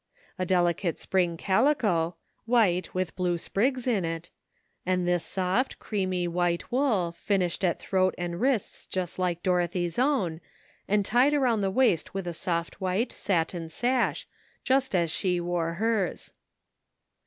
[0.39, 2.15] A delicate spring calico—
[2.45, 4.31] white, with blue sprigs in it—
[4.83, 10.41] and this soft, creamy white wool, finished at throat and wrists just like Dorothy's own,
[10.87, 14.27] and tied around the waist with a soft white satin sash,
[14.63, 16.33] just as she wore hers.